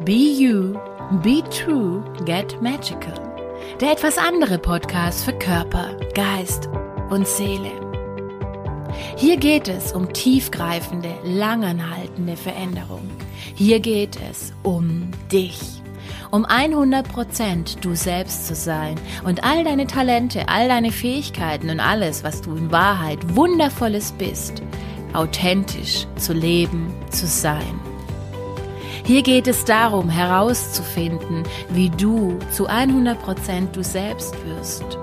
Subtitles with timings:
[0.00, 0.74] Be You,
[1.22, 3.14] Be True, Get Magical.
[3.80, 6.68] Der etwas andere Podcast für Körper, Geist
[7.10, 7.70] und Seele.
[9.16, 13.08] Hier geht es um tiefgreifende, langanhaltende Veränderung.
[13.54, 15.60] Hier geht es um dich.
[16.30, 22.24] Um 100% du selbst zu sein und all deine Talente, all deine Fähigkeiten und alles,
[22.24, 24.60] was du in Wahrheit wundervolles bist,
[25.14, 27.83] authentisch zu leben, zu sein.
[29.06, 34.98] Hier geht es darum herauszufinden, wie du zu 100% du selbst wirst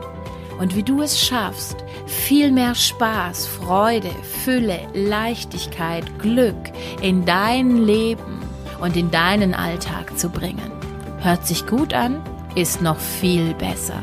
[0.59, 4.09] und wie du es schaffst, viel mehr Spaß, Freude,
[4.43, 6.55] Fülle, Leichtigkeit, Glück
[7.03, 8.39] in dein Leben
[8.79, 10.71] und in deinen Alltag zu bringen.
[11.19, 12.23] Hört sich gut an,
[12.55, 14.01] ist noch viel besser.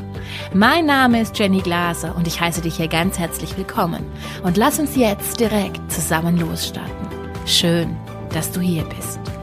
[0.54, 4.06] Mein Name ist Jenny Glaser und ich heiße dich hier ganz herzlich willkommen.
[4.44, 7.08] Und lass uns jetzt direkt zusammen losstarten.
[7.46, 7.96] Schön,
[8.32, 9.37] dass du hier bist.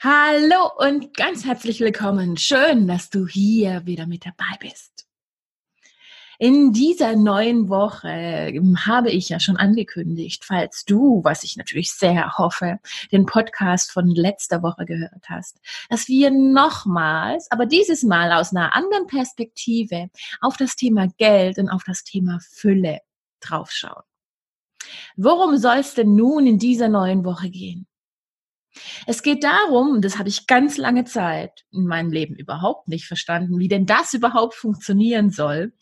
[0.00, 2.36] Hallo und ganz herzlich willkommen.
[2.36, 5.08] Schön, dass du hier wieder mit dabei bist.
[6.38, 11.90] In dieser neuen Woche ähm, habe ich ja schon angekündigt, falls du, was ich natürlich
[11.90, 12.78] sehr hoffe,
[13.10, 15.58] den Podcast von letzter Woche gehört hast,
[15.90, 21.68] dass wir nochmals, aber dieses Mal aus einer anderen Perspektive auf das Thema Geld und
[21.68, 23.00] auf das Thema Fülle
[23.40, 24.04] draufschauen.
[25.16, 27.87] Worum soll es denn nun in dieser neuen Woche gehen?
[29.06, 33.58] Es geht darum, das habe ich ganz lange Zeit in meinem Leben überhaupt nicht verstanden,
[33.58, 35.72] wie denn das überhaupt funktionieren soll.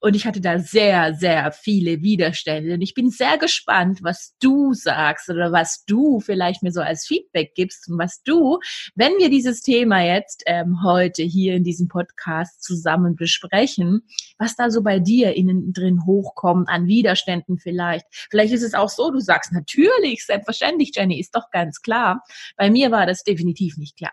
[0.00, 2.74] Und ich hatte da sehr, sehr viele Widerstände.
[2.74, 7.06] Und ich bin sehr gespannt, was du sagst oder was du vielleicht mir so als
[7.06, 8.58] Feedback gibst und was du,
[8.94, 14.02] wenn wir dieses Thema jetzt ähm, heute hier in diesem Podcast zusammen besprechen,
[14.38, 18.06] was da so bei dir innen drin hochkommt an Widerständen vielleicht.
[18.30, 22.22] Vielleicht ist es auch so, du sagst natürlich, selbstverständlich, Jenny, ist doch ganz klar.
[22.56, 24.12] Bei mir war das definitiv nicht klar.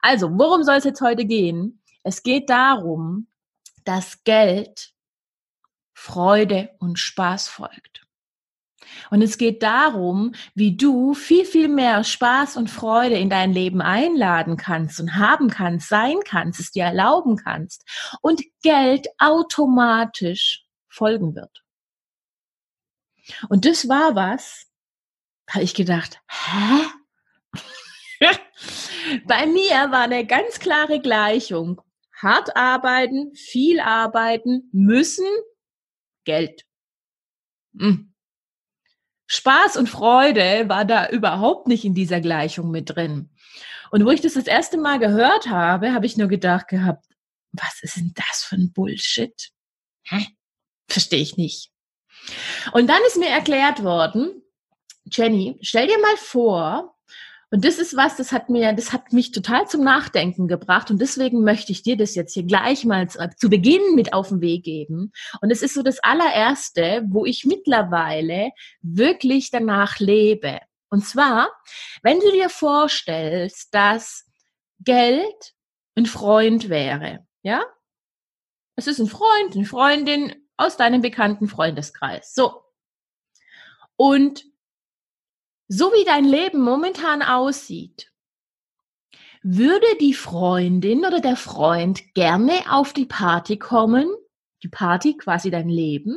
[0.00, 1.82] Also, worum soll es jetzt heute gehen?
[2.02, 3.28] Es geht darum,
[3.84, 4.92] dass Geld
[5.94, 8.04] Freude und Spaß folgt.
[9.10, 13.80] Und es geht darum, wie du viel, viel mehr Spaß und Freude in dein Leben
[13.80, 17.84] einladen kannst und haben kannst, sein kannst, es dir erlauben kannst
[18.20, 21.64] und Geld automatisch folgen wird.
[23.48, 24.66] Und das war was,
[25.46, 26.84] da habe ich gedacht, hä?
[29.26, 31.80] Bei mir war eine ganz klare Gleichung.
[32.16, 35.26] Hart arbeiten, viel arbeiten, müssen,
[36.24, 36.64] Geld.
[37.78, 38.14] Hm.
[39.26, 43.30] Spaß und Freude war da überhaupt nicht in dieser Gleichung mit drin.
[43.90, 47.06] Und wo ich das das erste Mal gehört habe, habe ich nur gedacht gehabt,
[47.52, 49.50] was ist denn das für ein Bullshit?
[50.04, 50.26] Hä?
[50.88, 51.70] Verstehe ich nicht.
[52.72, 54.42] Und dann ist mir erklärt worden,
[55.04, 56.93] Jenny, stell dir mal vor,
[57.54, 60.90] und das ist was, das hat mir, das hat mich total zum Nachdenken gebracht.
[60.90, 64.40] Und deswegen möchte ich dir das jetzt hier gleich mal zu Beginn mit auf den
[64.40, 65.12] Weg geben.
[65.40, 68.50] Und es ist so das allererste, wo ich mittlerweile
[68.82, 70.58] wirklich danach lebe.
[70.90, 71.48] Und zwar,
[72.02, 74.24] wenn du dir vorstellst, dass
[74.80, 75.54] Geld
[75.94, 77.62] ein Freund wäre, ja?
[78.74, 82.34] Es ist ein Freund, eine Freundin aus deinem bekannten Freundeskreis.
[82.34, 82.64] So.
[83.94, 84.44] Und
[85.76, 88.12] so wie dein Leben momentan aussieht,
[89.42, 94.06] würde die Freundin oder der Freund gerne auf die Party kommen,
[94.62, 96.16] die Party quasi dein Leben,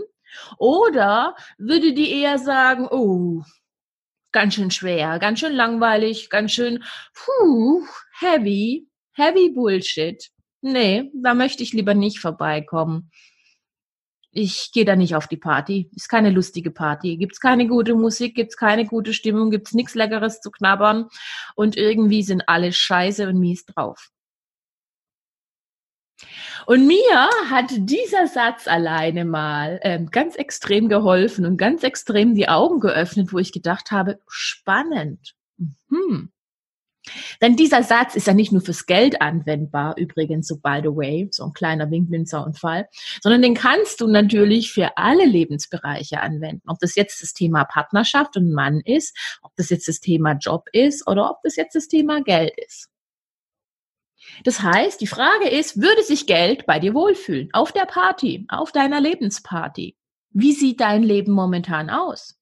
[0.59, 3.41] oder würde die eher sagen, oh,
[4.31, 6.83] ganz schön schwer, ganz schön langweilig, ganz schön
[7.15, 7.83] puh,
[8.19, 10.29] heavy, heavy Bullshit.
[10.61, 13.09] Nee, da möchte ich lieber nicht vorbeikommen
[14.37, 15.89] ich gehe da nicht auf die Party.
[15.95, 17.17] Ist keine lustige Party.
[17.17, 21.09] Gibt's keine gute Musik, gibt's keine gute Stimmung, gibt's nichts Leckeres zu knabbern
[21.55, 24.09] und irgendwie sind alle scheiße und mies drauf.
[26.67, 32.47] Und mir hat dieser Satz alleine mal ähm, ganz extrem geholfen und ganz extrem die
[32.47, 35.33] Augen geöffnet, wo ich gedacht habe, spannend.
[35.89, 36.31] Mhm.
[37.41, 41.27] Denn dieser Satz ist ja nicht nur fürs Geld anwendbar, übrigens, so by the way,
[41.31, 42.87] so ein kleiner Winklinzer-Unfall,
[43.21, 46.63] sondern den kannst du natürlich für alle Lebensbereiche anwenden.
[46.67, 50.65] Ob das jetzt das Thema Partnerschaft und Mann ist, ob das jetzt das Thema Job
[50.71, 52.89] ist oder ob das jetzt das Thema Geld ist.
[54.43, 57.49] Das heißt, die Frage ist, würde sich Geld bei dir wohlfühlen?
[57.53, 59.95] Auf der Party, auf deiner Lebensparty?
[60.31, 62.37] Wie sieht dein Leben momentan aus?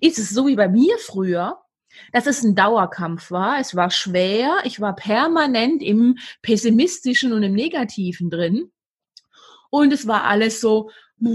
[0.00, 1.58] Ist es so wie bei mir früher,
[2.12, 3.58] dass es ein Dauerkampf war.
[3.58, 4.58] Es war schwer.
[4.64, 8.70] Ich war permanent im Pessimistischen und im Negativen drin.
[9.70, 10.90] Und es war alles so.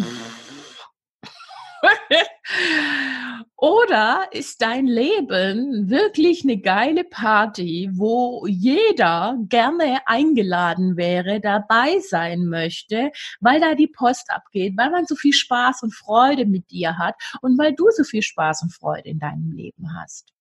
[3.58, 12.48] Oder ist dein Leben wirklich eine geile Party, wo jeder gerne eingeladen wäre, dabei sein
[12.48, 16.98] möchte, weil da die Post abgeht, weil man so viel Spaß und Freude mit dir
[16.98, 20.35] hat und weil du so viel Spaß und Freude in deinem Leben hast?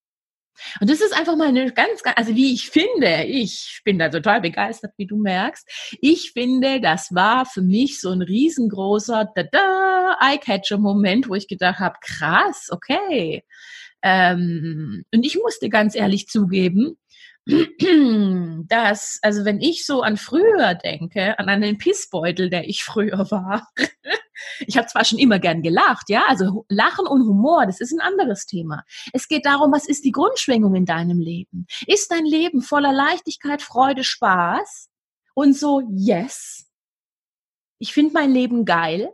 [0.81, 4.41] Und das ist einfach mal eine ganz, also wie ich finde, ich bin da total
[4.41, 5.69] begeistert, wie du merkst.
[6.01, 9.33] Ich finde, das war für mich so ein riesengroßer
[10.21, 13.45] Eye-Catcher-Moment, wo ich gedacht habe, krass, okay.
[14.03, 16.99] Ähm, und ich musste ganz ehrlich zugeben,
[18.69, 23.69] dass, also wenn ich so an früher denke, an einen Pissbeutel, der ich früher war,
[24.67, 28.01] ich habe zwar schon immer gern gelacht, ja, also Lachen und Humor, das ist ein
[28.01, 28.85] anderes Thema.
[29.13, 31.67] Es geht darum, was ist die Grundschwingung in deinem Leben?
[31.87, 34.89] Ist dein Leben voller Leichtigkeit, Freude, Spaß
[35.35, 36.67] und so, yes,
[37.79, 39.13] ich finde mein Leben geil,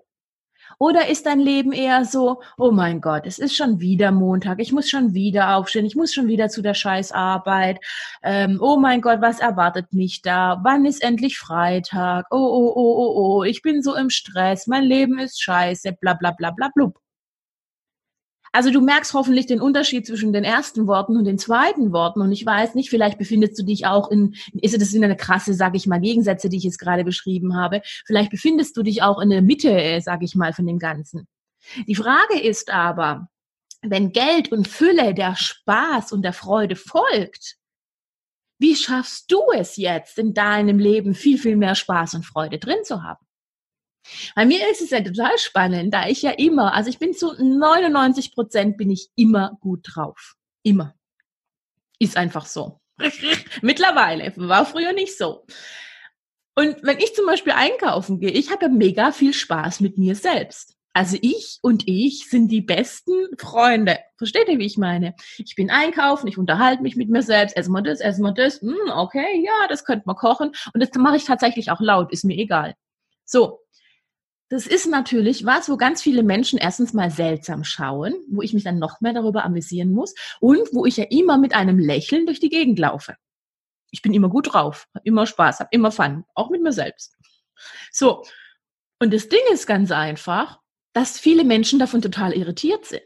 [0.80, 4.72] oder ist dein Leben eher so, oh mein Gott, es ist schon wieder Montag, ich
[4.72, 7.78] muss schon wieder aufstehen, ich muss schon wieder zu der Scheißarbeit.
[8.22, 10.58] Ähm, oh mein Gott, was erwartet mich da?
[10.64, 12.26] Wann ist endlich Freitag?
[12.30, 16.14] Oh, oh, oh, oh, oh, ich bin so im Stress, mein Leben ist scheiße, bla
[16.14, 16.98] bla bla bla blub.
[18.52, 22.20] Also du merkst hoffentlich den Unterschied zwischen den ersten Worten und den zweiten Worten.
[22.20, 25.54] Und ich weiß nicht, vielleicht befindest du dich auch in, ist das in eine krasse,
[25.54, 27.80] sage ich mal, Gegensätze, die ich jetzt gerade beschrieben habe.
[28.06, 31.28] Vielleicht befindest du dich auch in der Mitte, äh, sage ich mal, von dem Ganzen.
[31.86, 33.28] Die Frage ist aber,
[33.82, 37.56] wenn Geld und Fülle der Spaß und der Freude folgt,
[38.58, 42.84] wie schaffst du es jetzt in deinem Leben viel, viel mehr Spaß und Freude drin
[42.84, 43.24] zu haben?
[44.34, 47.32] Bei mir ist es ja total spannend, da ich ja immer, also ich bin zu
[47.32, 50.36] 99 Prozent bin ich immer gut drauf.
[50.62, 50.94] Immer.
[51.98, 52.80] Ist einfach so.
[53.62, 54.32] Mittlerweile.
[54.36, 55.44] War früher nicht so.
[56.54, 60.76] Und wenn ich zum Beispiel einkaufen gehe, ich habe mega viel Spaß mit mir selbst.
[60.92, 63.98] Also ich und ich sind die besten Freunde.
[64.18, 65.14] Versteht ihr, wie ich meine?
[65.38, 68.60] Ich bin einkaufen, ich unterhalte mich mit mir selbst, essen wir das, essen wir das,
[68.60, 70.50] hm, okay, ja, das könnte man kochen.
[70.74, 72.74] Und das mache ich tatsächlich auch laut, ist mir egal.
[73.24, 73.60] So,
[74.50, 78.64] das ist natürlich was, wo ganz viele Menschen erstens mal seltsam schauen, wo ich mich
[78.64, 82.40] dann noch mehr darüber amüsieren muss und wo ich ja immer mit einem Lächeln durch
[82.40, 83.14] die Gegend laufe.
[83.92, 87.16] Ich bin immer gut drauf, habe immer Spaß, habe immer Fun, auch mit mir selbst.
[87.92, 88.24] So,
[88.98, 90.58] und das Ding ist ganz einfach,
[90.92, 93.02] dass viele Menschen davon total irritiert sind.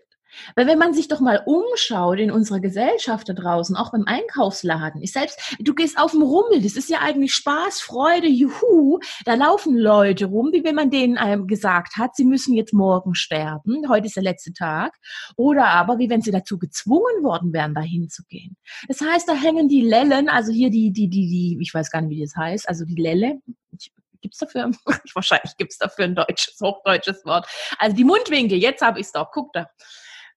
[0.57, 5.03] Weil wenn man sich doch mal umschaut in unserer Gesellschaft da draußen, auch beim Einkaufsladen,
[5.03, 9.35] ich selbst, du gehst auf den Rummel, das ist ja eigentlich Spaß, Freude, juhu, da
[9.35, 13.89] laufen Leute rum, wie wenn man denen einem gesagt hat, sie müssen jetzt morgen sterben,
[13.89, 14.97] heute ist der letzte Tag,
[15.37, 18.57] oder aber wie wenn sie dazu gezwungen worden wären, dahin zu gehen.
[18.89, 22.01] Das heißt, da hängen die Lellen, also hier die, die, die, die, ich weiß gar
[22.01, 23.41] nicht, wie das heißt, also die Lelle,
[23.79, 23.93] ich,
[24.25, 24.71] gibt's dafür,
[25.15, 27.47] wahrscheinlich gibt's dafür ein deutsches, hochdeutsches Wort.
[27.79, 29.69] Also die Mundwinkel, jetzt habe ich es doch, guck da.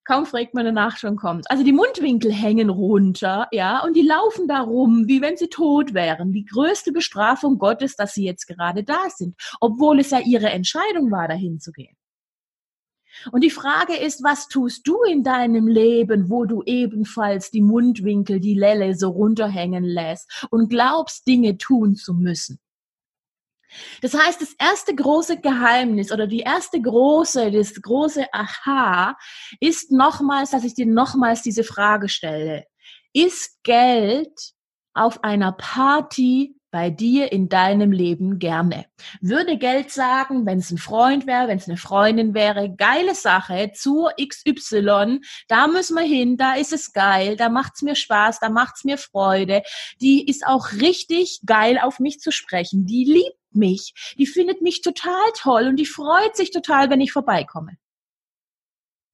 [0.07, 1.51] Kaum fragt man danach schon kommt.
[1.51, 5.93] Also die Mundwinkel hängen runter, ja, und die laufen da rum, wie wenn sie tot
[5.93, 6.31] wären.
[6.31, 11.11] Die größte Bestrafung Gottes, dass sie jetzt gerade da sind, obwohl es ja ihre Entscheidung
[11.11, 11.97] war, dahin zu gehen.
[13.33, 18.39] Und die Frage ist, was tust du in deinem Leben, wo du ebenfalls die Mundwinkel,
[18.39, 22.59] die Lelle so runterhängen lässt und glaubst, Dinge tun zu müssen?
[24.01, 29.17] Das heißt, das erste große Geheimnis oder die erste große, das große Aha
[29.59, 32.65] ist nochmals, dass ich dir nochmals diese Frage stelle.
[33.13, 34.53] Ist Geld
[34.93, 38.85] auf einer Party bei dir in deinem Leben gerne?
[39.21, 43.71] Würde Geld sagen, wenn es ein Freund wäre, wenn es eine Freundin wäre, geile Sache
[43.73, 48.49] zur XY, da müssen wir hin, da ist es geil, da macht's mir Spaß, da
[48.49, 49.63] macht's mir Freude.
[50.01, 52.85] Die ist auch richtig geil auf mich zu sprechen.
[52.85, 54.15] Die liebt mich.
[54.17, 57.77] Die findet mich total toll und die freut sich total, wenn ich vorbeikomme.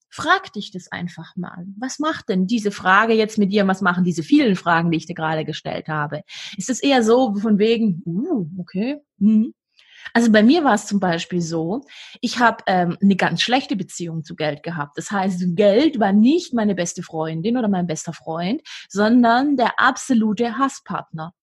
[0.09, 1.65] Frag dich das einfach mal.
[1.79, 3.67] Was macht denn diese Frage jetzt mit dir?
[3.67, 6.21] Was machen diese vielen Fragen, die ich dir gerade gestellt habe?
[6.55, 9.55] Ist es eher so von wegen, uh, okay, hm.
[10.13, 11.85] Also bei mir war es zum Beispiel so,
[12.21, 14.97] ich habe ähm, eine ganz schlechte Beziehung zu Geld gehabt.
[14.97, 20.57] Das heißt, Geld war nicht meine beste Freundin oder mein bester Freund, sondern der absolute
[20.57, 21.33] Hasspartner.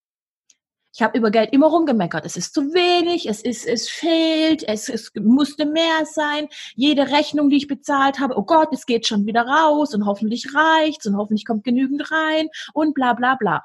[0.93, 2.27] Ich habe über Geld immer rumgemeckert.
[2.27, 6.49] Es ist zu wenig, es ist, es fehlt, es, es musste mehr sein.
[6.75, 10.53] Jede Rechnung, die ich bezahlt habe, oh Gott, es geht schon wieder raus und hoffentlich
[10.55, 13.65] reicht's und hoffentlich kommt genügend rein und bla bla bla.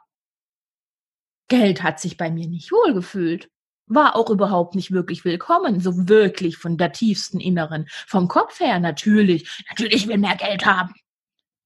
[1.48, 3.50] Geld hat sich bei mir nicht wohlgefühlt.
[3.88, 7.86] War auch überhaupt nicht wirklich willkommen, so wirklich von der tiefsten Inneren.
[8.08, 9.64] Vom Kopf her natürlich.
[9.70, 10.94] Natürlich will mehr Geld haben.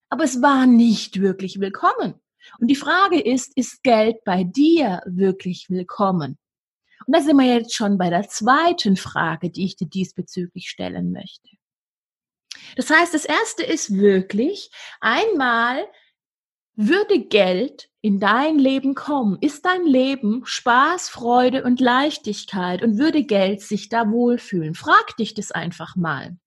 [0.10, 2.16] Aber es war nicht wirklich willkommen.
[2.60, 6.38] Und die Frage ist, ist Geld bei dir wirklich willkommen?
[7.06, 11.12] Und da sind wir jetzt schon bei der zweiten Frage, die ich dir diesbezüglich stellen
[11.12, 11.50] möchte.
[12.76, 15.88] Das heißt, das erste ist wirklich einmal
[16.82, 23.26] würde Geld in dein Leben kommen, ist dein Leben Spaß, Freude und Leichtigkeit und würde
[23.26, 24.76] Geld sich da wohlfühlen?
[24.76, 26.38] Frag dich das einfach mal.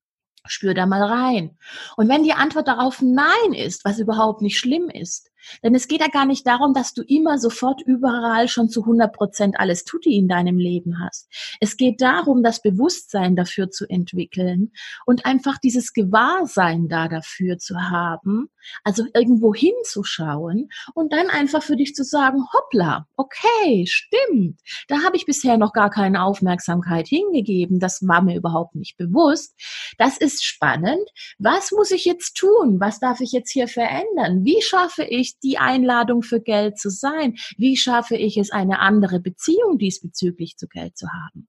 [0.47, 1.59] Spür da mal rein.
[1.99, 5.31] Und wenn die Antwort darauf Nein ist, was überhaupt nicht schlimm ist,
[5.63, 9.13] denn es geht ja gar nicht darum, dass du immer sofort überall schon zu 100
[9.13, 11.29] Prozent alles Tutti in deinem Leben hast.
[11.61, 14.73] Es geht darum, das Bewusstsein dafür zu entwickeln
[15.07, 18.49] und einfach dieses Gewahrsein da dafür zu haben,
[18.85, 25.17] also irgendwo hinzuschauen und dann einfach für dich zu sagen, hoppla, okay, stimmt, da habe
[25.17, 29.55] ich bisher noch gar keine Aufmerksamkeit hingegeben, das war mir überhaupt nicht bewusst.
[29.99, 31.09] Das ist spannend.
[31.39, 32.81] Was muss ich jetzt tun?
[32.81, 34.45] Was darf ich jetzt hier verändern?
[34.45, 37.37] Wie schaffe ich die Einladung für Geld zu sein?
[37.57, 41.49] Wie schaffe ich es, eine andere Beziehung diesbezüglich zu Geld zu haben?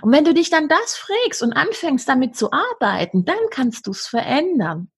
[0.00, 3.90] Und wenn du dich dann das fragst und anfängst damit zu arbeiten, dann kannst du
[3.90, 4.91] es verändern.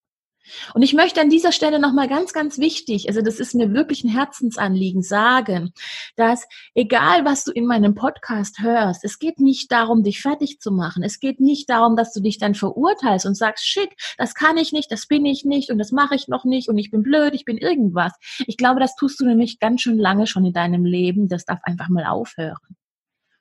[0.74, 4.04] Und ich möchte an dieser Stelle nochmal ganz, ganz wichtig, also das ist mir wirklich
[4.04, 5.72] ein Herzensanliegen, sagen,
[6.16, 10.70] dass egal was du in meinem Podcast hörst, es geht nicht darum, dich fertig zu
[10.70, 11.02] machen.
[11.02, 14.72] Es geht nicht darum, dass du dich dann verurteilst und sagst, shit, das kann ich
[14.72, 17.34] nicht, das bin ich nicht und das mache ich noch nicht und ich bin blöd,
[17.34, 18.12] ich bin irgendwas.
[18.46, 21.28] Ich glaube, das tust du nämlich ganz schön lange schon in deinem Leben.
[21.28, 22.58] Das darf einfach mal aufhören.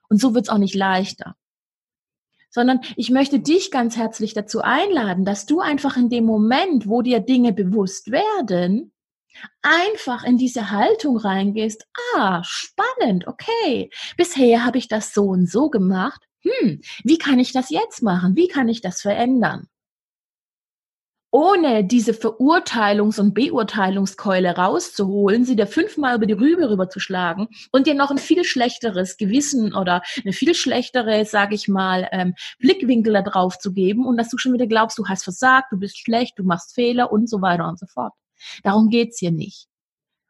[0.10, 1.36] Und so wird es auch nicht leichter
[2.54, 7.02] sondern ich möchte dich ganz herzlich dazu einladen, dass du einfach in dem Moment, wo
[7.02, 8.94] dir Dinge bewusst werden,
[9.64, 11.88] einfach in diese Haltung reingehst.
[12.16, 13.90] Ah, spannend, okay.
[14.18, 16.22] Bisher habe ich das so und so gemacht.
[16.44, 18.36] Hm, wie kann ich das jetzt machen?
[18.36, 19.68] Wie kann ich das verändern?
[21.34, 27.96] Ohne diese Verurteilungs- und Beurteilungskeule rauszuholen, sie dir fünfmal über die Rübe rüberzuschlagen und dir
[27.96, 33.24] noch ein viel schlechteres Gewissen oder eine viel schlechtere, sage ich mal, ähm, Blickwinkel da
[33.24, 36.38] drauf zu geben und dass du schon wieder glaubst, du hast versagt, du bist schlecht,
[36.38, 38.14] du machst Fehler und so weiter und so fort.
[38.62, 39.68] Darum geht's hier nicht.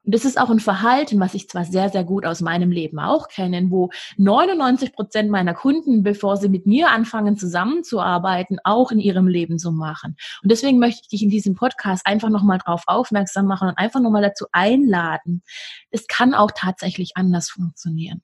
[0.06, 3.00] Und das ist auch ein Verhalten, was ich zwar sehr, sehr gut aus meinem Leben
[3.00, 9.00] auch kenne, wo 99 Prozent meiner Kunden, bevor sie mit mir anfangen zusammenzuarbeiten, auch in
[9.00, 10.18] ihrem Leben so machen.
[10.42, 14.02] Und deswegen möchte ich dich in diesem Podcast einfach nochmal drauf aufmerksam machen und einfach
[14.02, 15.44] nochmal dazu einladen.
[15.90, 18.22] Es kann auch tatsächlich anders funktionieren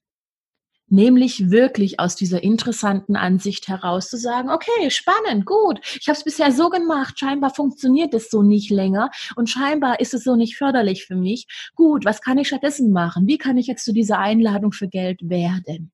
[0.92, 6.24] nämlich wirklich aus dieser interessanten Ansicht heraus zu sagen, okay, spannend, gut, ich habe es
[6.24, 10.58] bisher so gemacht, scheinbar funktioniert es so nicht länger und scheinbar ist es so nicht
[10.58, 11.48] förderlich für mich.
[11.76, 13.28] Gut, was kann ich stattdessen machen?
[13.28, 15.92] Wie kann ich jetzt zu dieser Einladung für Geld werden?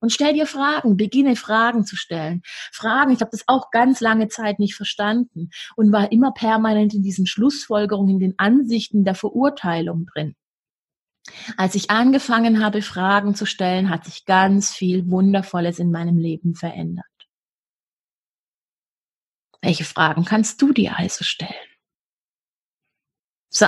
[0.00, 2.42] Und stell dir Fragen, beginne Fragen zu stellen.
[2.72, 7.02] Fragen, ich habe das auch ganz lange Zeit nicht verstanden und war immer permanent in
[7.02, 10.36] diesen Schlussfolgerungen, in den Ansichten der Verurteilung drin.
[11.56, 16.54] Als ich angefangen habe, Fragen zu stellen, hat sich ganz viel Wundervolles in meinem Leben
[16.54, 17.06] verändert.
[19.60, 21.52] Welche Fragen kannst du dir also stellen?
[23.50, 23.66] So,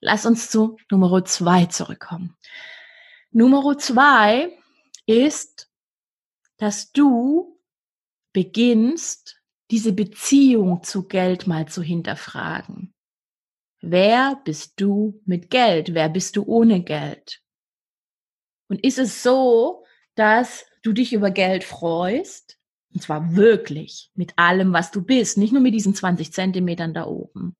[0.00, 2.36] lass uns zu Nummer zwei zurückkommen.
[3.30, 4.58] Nummer zwei
[5.06, 5.70] ist,
[6.56, 7.60] dass du
[8.32, 9.40] beginnst,
[9.70, 12.92] diese Beziehung zu Geld mal zu hinterfragen.
[13.80, 15.94] Wer bist du mit Geld?
[15.94, 17.42] Wer bist du ohne Geld?
[18.68, 19.84] Und ist es so,
[20.14, 22.58] dass du dich über Geld freust?
[22.92, 27.06] Und zwar wirklich mit allem, was du bist, nicht nur mit diesen 20 Zentimetern da
[27.06, 27.56] oben.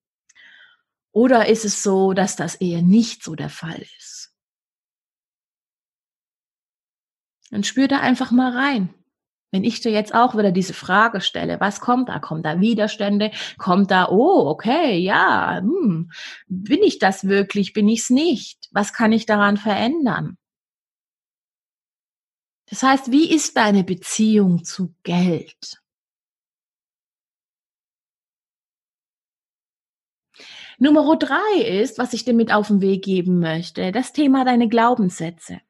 [1.12, 4.34] Oder ist es so, dass das eher nicht so der Fall ist?
[7.50, 8.94] Dann spür da einfach mal rein.
[9.52, 12.20] Wenn ich dir jetzt auch wieder diese Frage stelle, was kommt da?
[12.20, 13.32] Kommt da Widerstände?
[13.58, 16.10] Kommt da, oh, okay, ja, hm,
[16.46, 17.72] bin ich das wirklich?
[17.72, 18.68] Bin ich es nicht?
[18.70, 20.36] Was kann ich daran verändern?
[22.66, 25.82] Das heißt, wie ist deine Beziehung zu Geld?
[30.78, 34.68] Nummer drei ist, was ich dir mit auf den Weg geben möchte, das Thema deine
[34.68, 35.60] Glaubenssätze.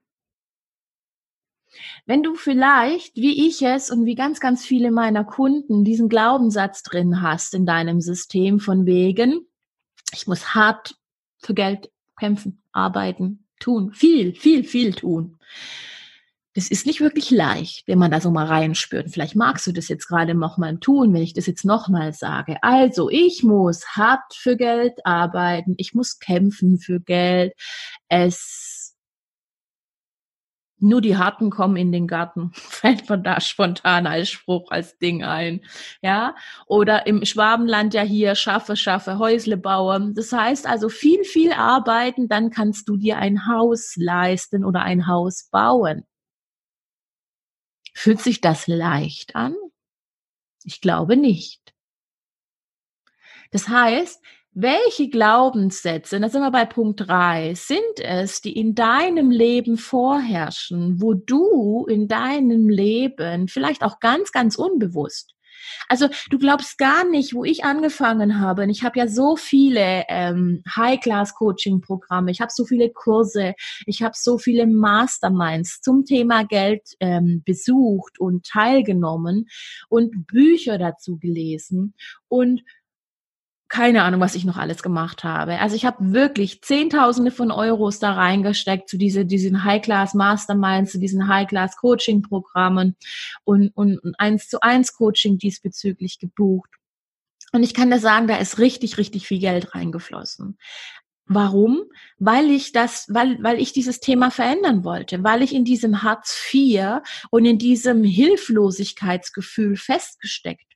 [2.07, 6.83] Wenn du vielleicht, wie ich es und wie ganz, ganz viele meiner Kunden, diesen Glaubenssatz
[6.83, 9.47] drin hast in deinem System von wegen,
[10.13, 10.97] ich muss hart
[11.39, 15.39] für Geld kämpfen, arbeiten, tun, viel, viel, viel tun.
[16.55, 19.09] Das ist nicht wirklich leicht, wenn man da so mal reinspürt.
[19.11, 22.13] Vielleicht magst du das jetzt gerade noch mal tun, wenn ich das jetzt noch mal
[22.13, 22.57] sage.
[22.63, 27.53] Also, ich muss hart für Geld arbeiten, ich muss kämpfen für Geld.
[28.09, 28.70] Es
[30.83, 35.23] nur die Harten kommen in den Garten, fällt mir da spontan als Spruch, als Ding
[35.25, 35.61] ein.
[36.03, 36.35] Ja,
[36.67, 40.15] oder im Schwabenland ja hier, schaffe, schaffe, Häusle bauen.
[40.15, 45.07] Das heißt also viel, viel arbeiten, dann kannst du dir ein Haus leisten oder ein
[45.07, 46.05] Haus bauen.
[47.95, 49.55] Fühlt sich das leicht an?
[50.65, 51.75] Ich glaube nicht.
[53.51, 59.31] Das heißt, welche Glaubenssätze, da sind wir bei Punkt drei, sind es, die in deinem
[59.31, 65.35] Leben vorherrschen, wo du in deinem Leben vielleicht auch ganz, ganz unbewusst
[65.89, 68.63] also du glaubst gar nicht, wo ich angefangen habe.
[68.63, 73.55] Und ich habe ja so viele ähm, High-Class-Coaching-Programme, ich habe so viele Kurse,
[73.87, 79.49] ich habe so viele Masterminds zum Thema Geld ähm, besucht und teilgenommen
[79.89, 81.95] und Bücher dazu gelesen
[82.29, 82.63] und
[83.71, 85.61] keine Ahnung, was ich noch alles gemacht habe.
[85.61, 90.99] Also ich habe wirklich Zehntausende von Euros da reingesteckt zu diese, diesen High-Class Masterminds, zu
[90.99, 92.97] diesen High-Class Coaching-Programmen
[93.45, 96.69] und, und, eins zu eins Coaching diesbezüglich gebucht.
[97.53, 100.59] Und ich kann dir sagen, da ist richtig, richtig viel Geld reingeflossen.
[101.27, 101.85] Warum?
[102.19, 106.37] Weil ich das, weil, weil ich dieses Thema verändern wollte, weil ich in diesem Hartz
[106.53, 110.70] IV und in diesem Hilflosigkeitsgefühl festgesteckt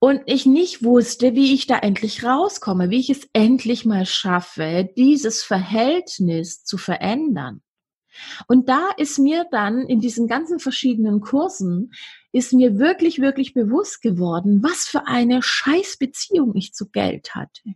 [0.00, 4.88] und ich nicht wusste, wie ich da endlich rauskomme, wie ich es endlich mal schaffe,
[4.96, 7.62] dieses Verhältnis zu verändern.
[8.48, 11.92] Und da ist mir dann in diesen ganzen verschiedenen Kursen,
[12.32, 17.74] ist mir wirklich, wirklich bewusst geworden, was für eine Scheißbeziehung ich zu Geld hatte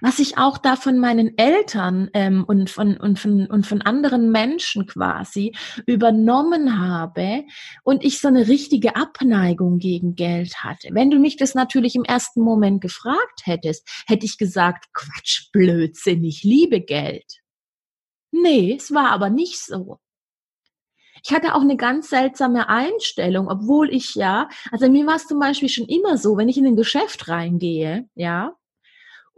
[0.00, 4.30] was ich auch da von meinen Eltern ähm, und, von, und, von, und von anderen
[4.30, 5.54] Menschen quasi
[5.86, 7.44] übernommen habe
[7.82, 10.88] und ich so eine richtige Abneigung gegen Geld hatte.
[10.92, 16.24] Wenn du mich das natürlich im ersten Moment gefragt hättest, hätte ich gesagt, Quatsch, Blödsinn,
[16.24, 17.40] ich liebe Geld.
[18.30, 19.98] Nee, es war aber nicht so.
[21.24, 25.40] Ich hatte auch eine ganz seltsame Einstellung, obwohl ich ja, also mir war es zum
[25.40, 28.54] Beispiel schon immer so, wenn ich in ein Geschäft reingehe, ja,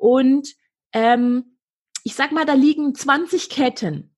[0.01, 0.49] und
[0.93, 1.59] ähm,
[2.05, 4.17] ich sag mal, da liegen 20 Ketten.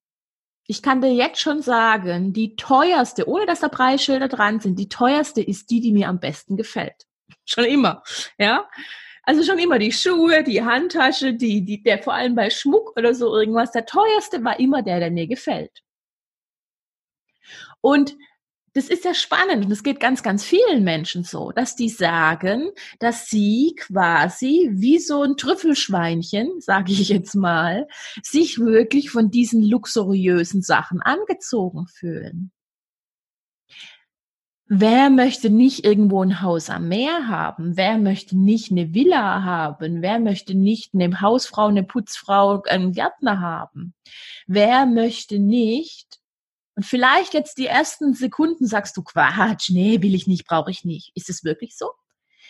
[0.66, 4.88] Ich kann dir jetzt schon sagen, die teuerste, ohne dass da Preisschilder dran sind, die
[4.88, 7.06] teuerste ist die, die mir am besten gefällt.
[7.44, 8.02] Schon immer,
[8.38, 8.68] ja.
[9.24, 13.14] Also schon immer die Schuhe, die Handtasche, die, die, der vor allem bei Schmuck oder
[13.14, 15.84] so irgendwas, der teuerste war immer der, der mir gefällt.
[17.80, 18.16] Und
[18.74, 22.70] das ist ja spannend und es geht ganz, ganz vielen Menschen so, dass die sagen,
[22.98, 27.86] dass sie quasi wie so ein Trüffelschweinchen, sage ich jetzt mal,
[28.22, 32.50] sich wirklich von diesen luxuriösen Sachen angezogen fühlen.
[34.74, 37.76] Wer möchte nicht irgendwo ein Haus am Meer haben?
[37.76, 40.00] Wer möchte nicht eine Villa haben?
[40.00, 43.92] Wer möchte nicht eine Hausfrau, eine Putzfrau, einen Gärtner haben?
[44.46, 46.21] Wer möchte nicht
[46.74, 50.84] und vielleicht jetzt die ersten Sekunden sagst du, Quatsch, nee, will ich nicht, brauche ich
[50.84, 51.12] nicht.
[51.14, 51.90] Ist es wirklich so?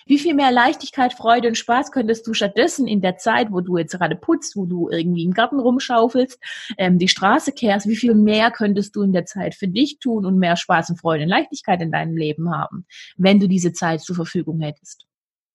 [0.06, 3.76] Wie viel mehr Leichtigkeit, Freude und Spaß könntest du stattdessen in der Zeit, wo du
[3.76, 6.40] jetzt gerade putzt, wo du irgendwie im Garten rumschaufelst,
[6.76, 10.26] ähm, die Straße kehrst, wie viel mehr könntest du in der Zeit für dich tun
[10.26, 14.00] und mehr Spaß und Freude und Leichtigkeit in deinem Leben haben, wenn du diese Zeit
[14.00, 15.06] zur Verfügung hättest?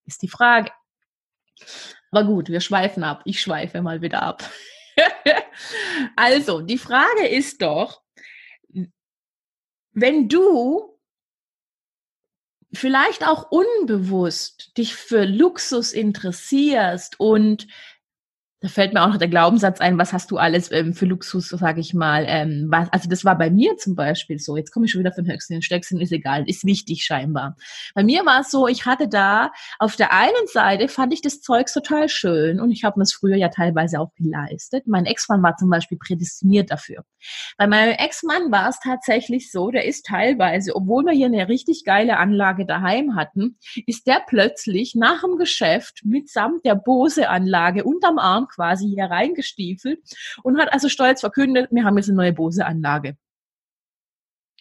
[0.06, 0.72] Ist die Frage.
[2.12, 3.22] Aber gut, wir schweifen ab.
[3.26, 4.50] Ich schweife mal wieder ab.
[6.16, 8.02] also, die Frage ist doch,
[10.00, 10.96] wenn du
[12.72, 17.68] vielleicht auch unbewusst dich für Luxus interessierst und
[18.60, 21.50] da fällt mir auch noch der Glaubenssatz ein, was hast du alles ähm, für Luxus,
[21.50, 22.26] sage ich mal.
[22.28, 24.58] Ähm, was, also das war bei mir zum Beispiel so.
[24.58, 25.62] Jetzt komme ich schon wieder von Höchsten.
[25.62, 27.56] Stöcksten ist egal, ist wichtig scheinbar.
[27.94, 31.42] Bei mir war es so, ich hatte da auf der einen Seite fand ich das
[31.42, 34.88] Zeug total schön und ich habe mir es früher ja teilweise auch geleistet.
[34.88, 37.04] Mein Ex-Mann war zum Beispiel prädestiniert dafür.
[37.60, 41.84] Bei meinem Ex-Mann war es tatsächlich so, der ist teilweise, obwohl wir hier eine richtig
[41.84, 48.48] geile Anlage daheim hatten, ist der plötzlich nach dem Geschäft mitsamt der Bose-Anlage unterm Arm
[48.58, 50.00] quasi hier reingestiefelt
[50.42, 53.16] und hat also stolz verkündet, wir haben jetzt eine neue Bose-Anlage.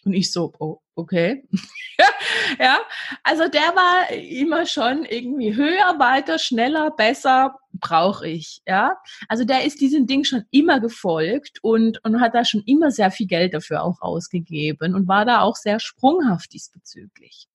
[0.05, 1.43] Und ich so, oh, okay.
[2.59, 2.79] ja,
[3.23, 8.61] also der war immer schon irgendwie höher, weiter, schneller, besser, brauche ich.
[8.67, 12.91] Ja, also der ist diesem Ding schon immer gefolgt und, und hat da schon immer
[12.91, 17.47] sehr viel Geld dafür auch ausgegeben und war da auch sehr sprunghaft diesbezüglich.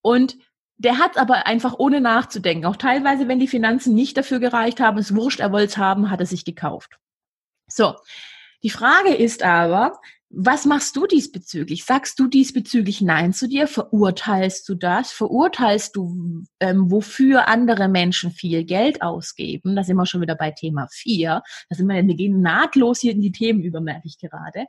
[0.00, 0.38] Und
[0.76, 4.98] der hat aber einfach ohne nachzudenken, auch teilweise, wenn die Finanzen nicht dafür gereicht haben,
[4.98, 6.98] es wurscht, er wollte es haben, hat er sich gekauft.
[7.68, 7.94] So,
[8.62, 10.00] die Frage ist aber,
[10.34, 11.84] was machst du diesbezüglich?
[11.84, 13.68] Sagst du diesbezüglich Nein zu dir?
[13.68, 15.12] Verurteilst du das?
[15.12, 19.76] Verurteilst du, ähm, wofür andere Menschen viel Geld ausgeben?
[19.76, 21.42] Da sind wir schon wieder bei Thema 4.
[21.68, 24.66] Da sind wir, wir gehen nahtlos hier in die Themen über, merke ich gerade.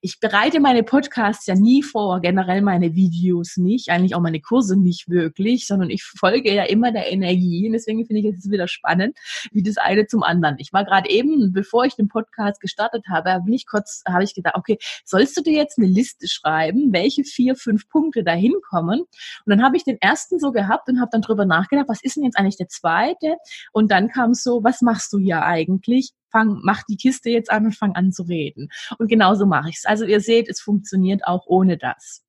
[0.00, 4.78] Ich bereite meine Podcasts ja nie vor, generell meine Videos nicht, eigentlich auch meine Kurse
[4.78, 7.66] nicht wirklich, sondern ich folge ja immer der Energie.
[7.66, 9.16] Und deswegen finde ich es wieder spannend,
[9.52, 10.56] wie das eine zum anderen.
[10.58, 14.34] Ich war gerade eben, bevor ich den Podcast gestartet habe, bin ich kurz, habe ich
[14.34, 19.00] gedacht, okay, sollst du dir jetzt eine Liste schreiben, welche vier, fünf Punkte da hinkommen?
[19.00, 19.08] Und
[19.46, 22.24] dann habe ich den ersten so gehabt und habe dann drüber nachgedacht, was ist denn
[22.24, 23.36] jetzt eigentlich der zweite?
[23.72, 26.12] Und dann kam so, was machst du hier eigentlich?
[26.30, 28.68] Fang, mach die Kiste jetzt an und fang an zu reden.
[28.98, 29.84] Und genauso mache ich es.
[29.84, 32.24] Also ihr seht, es funktioniert auch ohne das.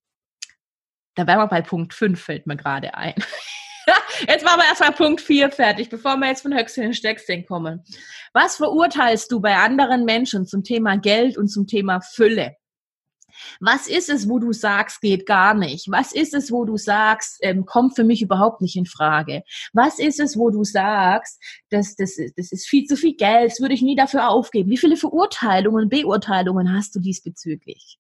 [1.16, 3.16] Da wären wir bei Punkt 5, fällt mir gerade ein.
[4.28, 7.84] jetzt machen wir erstmal Punkt 4 fertig, bevor wir jetzt von Höchstchen in Steckstein kommen.
[8.34, 12.56] Was verurteilst du bei anderen Menschen zum Thema Geld und zum Thema Fülle?
[13.60, 15.90] Was ist es, wo du sagst, geht gar nicht?
[15.90, 19.44] Was ist es, wo du sagst, ähm, kommt für mich überhaupt nicht in Frage?
[19.74, 23.62] Was ist es, wo du sagst, das, das, das ist viel zu viel Geld, das
[23.62, 24.70] würde ich nie dafür aufgeben?
[24.70, 27.98] Wie viele Verurteilungen, Beurteilungen hast du diesbezüglich?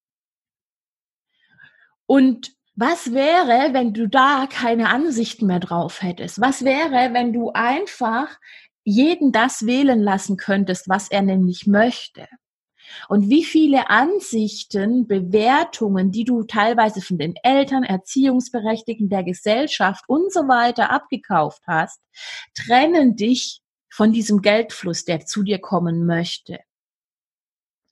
[2.05, 6.39] Und was wäre, wenn du da keine Ansichten mehr drauf hättest?
[6.39, 8.39] Was wäre, wenn du einfach
[8.85, 12.27] jeden das wählen lassen könntest, was er nämlich möchte?
[13.07, 20.31] Und wie viele Ansichten, Bewertungen, die du teilweise von den Eltern, Erziehungsberechtigten, der Gesellschaft und
[20.31, 22.01] so weiter abgekauft hast,
[22.55, 26.59] trennen dich von diesem Geldfluss, der zu dir kommen möchte.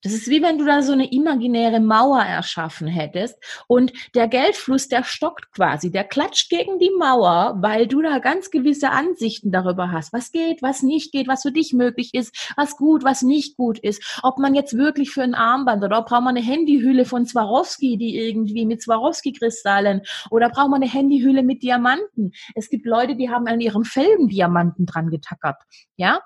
[0.04, 3.36] Das ist wie wenn du da so eine imaginäre Mauer erschaffen hättest
[3.68, 8.52] und der Geldfluss, der stockt quasi, der klatscht gegen die Mauer, weil du da ganz
[8.52, 12.78] gewisse Ansichten darüber hast, was geht, was nicht geht, was für dich möglich ist, was
[12.78, 16.38] gut, was nicht gut ist, ob man jetzt wirklich für ein Armband oder braucht man
[16.38, 22.34] eine Handyhülle von Swarovski, die irgendwie mit Swarovski-Kristallen oder braucht man eine Handyhülle mit Diamanten.
[22.54, 25.58] Es gibt Leute, die haben an ihrem Felgen Diamanten dran getackert,
[25.96, 26.20] ja?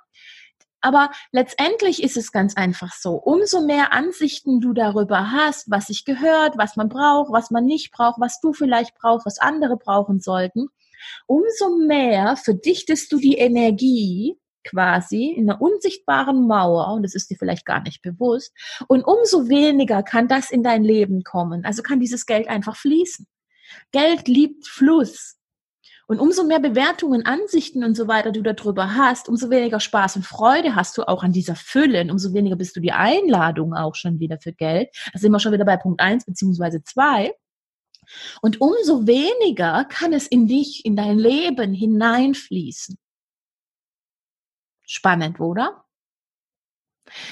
[0.81, 3.13] Aber letztendlich ist es ganz einfach so.
[3.13, 7.91] Umso mehr Ansichten du darüber hast, was sich gehört, was man braucht, was man nicht
[7.91, 10.67] braucht, was du vielleicht brauchst, was andere brauchen sollten,
[11.27, 17.37] umso mehr verdichtest du die Energie quasi in einer unsichtbaren Mauer und das ist dir
[17.37, 18.53] vielleicht gar nicht bewusst
[18.87, 21.65] und umso weniger kann das in dein Leben kommen.
[21.65, 23.25] Also kann dieses Geld einfach fließen.
[23.91, 25.37] Geld liebt Fluss.
[26.11, 30.25] Und umso mehr Bewertungen, Ansichten und so weiter du darüber hast, umso weniger Spaß und
[30.25, 33.95] Freude hast du auch an dieser Fülle und umso weniger bist du die Einladung auch
[33.95, 34.89] schon wieder für Geld.
[35.13, 37.33] Da sind wir schon wieder bei Punkt eins beziehungsweise zwei.
[38.41, 42.97] Und umso weniger kann es in dich, in dein Leben hineinfließen.
[44.85, 45.85] Spannend, oder?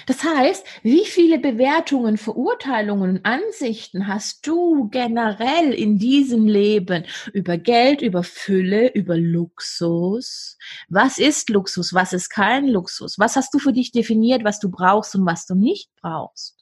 [0.05, 7.57] Das heißt, wie viele Bewertungen, Verurteilungen und Ansichten hast du generell in diesem Leben über
[7.57, 10.57] Geld, über Fülle, über Luxus?
[10.89, 11.93] Was ist Luxus?
[11.93, 13.17] Was ist kein Luxus?
[13.19, 16.58] Was hast du für dich definiert, was du brauchst und was du nicht brauchst?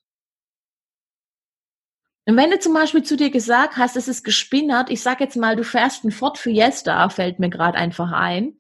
[2.28, 5.38] Und wenn du zum Beispiel zu dir gesagt hast, es ist gespinnert, ich sag jetzt
[5.38, 8.58] mal, du fährst ein Ford Fiesta, fällt mir gerade einfach ein,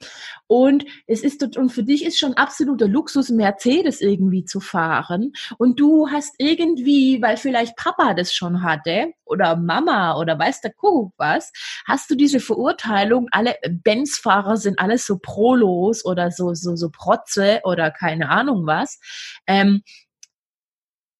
[0.47, 5.81] und es ist und für dich ist schon absoluter Luxus, Mercedes irgendwie zu fahren, und
[5.81, 11.13] du hast irgendwie, weil vielleicht Papa das schon hatte oder Mama oder weiß der Kuckuck
[11.17, 11.51] was,
[11.85, 17.59] hast du diese Verurteilung, alle Benz-Fahrer sind alles so Prolos oder so so so Protze
[17.65, 18.97] oder keine Ahnung was.
[19.45, 19.81] Ähm,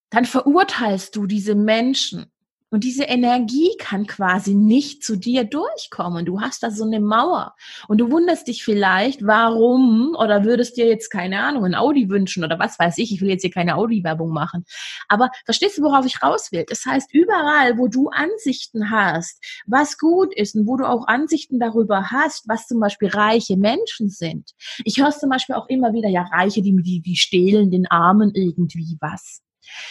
[0.09, 2.31] dann verurteilst du diese Menschen.
[2.69, 6.25] Und diese Energie kann quasi nicht zu dir durchkommen.
[6.25, 7.55] Du hast da so eine Mauer.
[7.87, 12.43] Und du wunderst dich vielleicht, warum, oder würdest dir jetzt, keine Ahnung, ein Audi wünschen
[12.43, 13.13] oder was weiß ich.
[13.13, 14.65] Ich will jetzt hier keine Audi-Werbung machen.
[15.07, 16.65] Aber verstehst du, worauf ich raus will?
[16.67, 21.59] Das heißt, überall, wo du Ansichten hast, was gut ist und wo du auch Ansichten
[21.59, 24.51] darüber hast, was zum Beispiel reiche Menschen sind.
[24.83, 28.31] Ich höre zum Beispiel auch immer wieder, ja, Reiche, die, die, die stehlen den Armen
[28.33, 29.41] irgendwie was.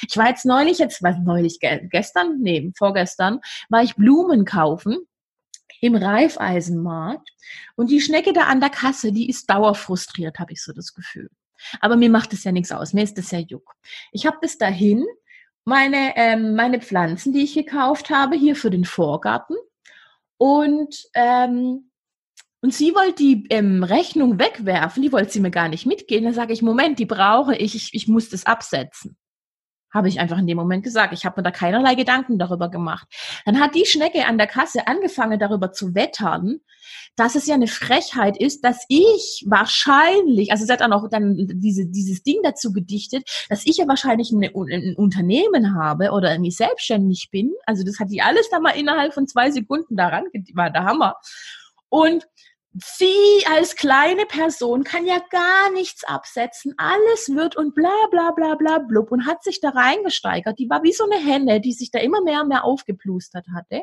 [0.09, 4.99] Ich war jetzt neulich, jetzt war neulich gestern, nee, vorgestern, war ich Blumen kaufen
[5.81, 7.29] im Reifeisenmarkt
[7.77, 11.29] und die Schnecke da an der Kasse, die ist dauerfrustriert, habe ich so das Gefühl.
[11.81, 13.75] Aber mir macht es ja nichts aus, mir ist das ja Juck.
[14.13, 15.05] Ich habe das dahin,
[15.65, 19.57] meine, ähm, meine Pflanzen, die ich gekauft habe, hier für den Vorgarten
[20.39, 21.91] und ähm,
[22.63, 26.25] und sie wollte die ähm, Rechnung wegwerfen, die wollte sie mir gar nicht mitgehen.
[26.25, 29.17] Dann sage ich, Moment, die brauche ich, ich, ich muss das absetzen.
[29.97, 31.15] Habe ich einfach in dem Moment gesagt.
[31.15, 33.09] Ich habe mir da keinerlei Gedanken darüber gemacht.
[33.47, 36.61] Dann hat die Schnecke an der Kasse angefangen, darüber zu wettern,
[37.17, 41.35] dass es ja eine Frechheit ist, dass ich wahrscheinlich, also sie hat dann auch dann
[41.55, 46.51] diese, dieses Ding dazu gedichtet, dass ich ja wahrscheinlich eine, ein Unternehmen habe oder irgendwie
[46.51, 47.55] selbstständig bin.
[47.65, 51.17] Also das hat die alles da mal innerhalb von zwei Sekunden daran, war der Hammer.
[51.89, 52.29] Und
[52.83, 56.75] sie als kleine Person kann ja gar nichts absetzen.
[56.77, 60.59] Alles wird und bla bla bla bla blub und hat sich da reingesteigert.
[60.59, 63.83] Die war wie so eine Henne, die sich da immer mehr und mehr aufgeplustert hatte.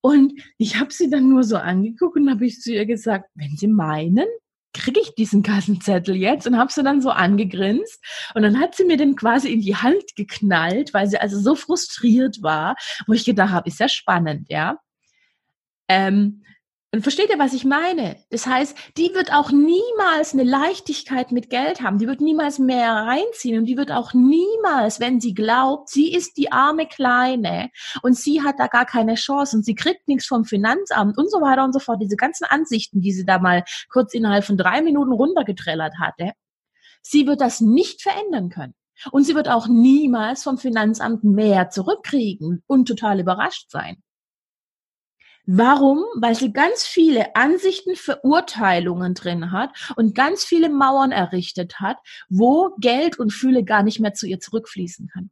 [0.00, 3.56] Und ich habe sie dann nur so angeguckt und habe ich zu ihr gesagt, wenn
[3.56, 4.26] Sie meinen,
[4.74, 8.02] kriege ich diesen Kassenzettel jetzt und habe sie dann so angegrinst
[8.34, 11.54] und dann hat sie mir den quasi in die Hand geknallt, weil sie also so
[11.54, 12.74] frustriert war,
[13.06, 14.78] wo ich gedacht habe, ist ja spannend, ja.
[15.88, 16.42] Ähm,
[16.94, 18.16] und versteht ihr, was ich meine?
[18.28, 21.96] Das heißt, die wird auch niemals eine Leichtigkeit mit Geld haben.
[21.96, 26.36] Die wird niemals mehr reinziehen und die wird auch niemals, wenn sie glaubt, sie ist
[26.36, 27.70] die arme Kleine
[28.02, 31.40] und sie hat da gar keine Chance und sie kriegt nichts vom Finanzamt und so
[31.40, 32.02] weiter und so fort.
[32.02, 36.32] Diese ganzen Ansichten, die sie da mal kurz innerhalb von drei Minuten runtergetrellert hatte.
[37.00, 38.74] Sie wird das nicht verändern können.
[39.10, 44.02] Und sie wird auch niemals vom Finanzamt mehr zurückkriegen und total überrascht sein.
[45.44, 46.04] Warum?
[46.14, 52.74] Weil sie ganz viele Ansichten, Verurteilungen drin hat und ganz viele Mauern errichtet hat, wo
[52.78, 55.30] Geld und Fühle gar nicht mehr zu ihr zurückfließen kann.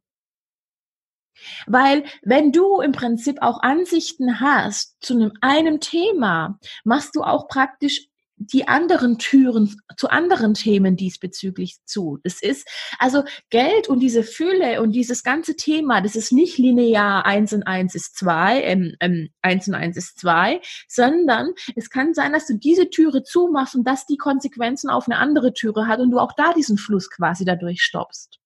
[1.65, 7.47] Weil wenn du im Prinzip auch Ansichten hast zu einem, einem Thema, machst du auch
[7.47, 8.07] praktisch
[8.47, 12.19] die anderen Türen zu anderen Themen diesbezüglich zu.
[12.23, 17.25] Das ist also Geld und diese Fülle und dieses ganze Thema, das ist nicht linear
[17.25, 22.13] eins und eins ist zwei, ähm, ähm, eins und eins ist zwei, sondern es kann
[22.13, 25.99] sein, dass du diese Türe zumachst und dass die Konsequenzen auf eine andere Türe hat
[25.99, 28.39] und du auch da diesen Fluss quasi dadurch stoppst.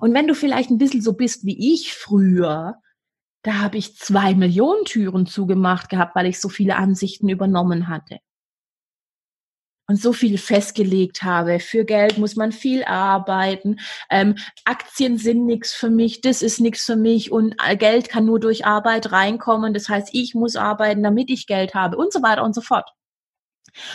[0.00, 2.74] Und wenn du vielleicht ein bisschen so bist wie ich früher,
[3.42, 8.18] da habe ich zwei Millionen Türen zugemacht gehabt, weil ich so viele Ansichten übernommen hatte
[9.90, 11.58] und so viel festgelegt habe.
[11.58, 13.80] Für Geld muss man viel arbeiten.
[14.08, 18.24] Ähm, Aktien sind nichts für mich, das ist nichts für mich und äh, Geld kann
[18.24, 19.74] nur durch Arbeit reinkommen.
[19.74, 22.88] Das heißt, ich muss arbeiten, damit ich Geld habe und so weiter und so fort.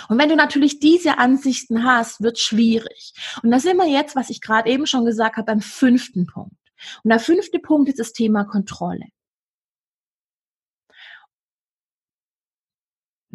[0.09, 3.13] Und wenn du natürlich diese Ansichten hast, wird schwierig.
[3.41, 6.57] Und da sind wir jetzt, was ich gerade eben schon gesagt habe, beim fünften Punkt.
[7.05, 9.05] Und der fünfte Punkt ist das Thema Kontrolle.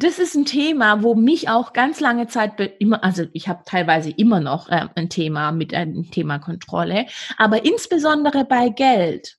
[0.02, 4.10] Das ist ein Thema, wo mich auch ganz lange Zeit immer, also ich habe teilweise
[4.10, 9.36] immer noch äh, ein Thema mit einem Thema Kontrolle, aber insbesondere bei Geld,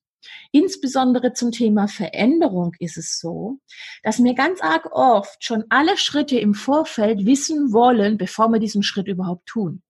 [0.51, 3.57] insbesondere zum Thema Veränderung ist es so,
[4.03, 8.83] dass wir ganz arg oft schon alle Schritte im Vorfeld wissen wollen, bevor wir diesen
[8.83, 9.81] Schritt überhaupt tun.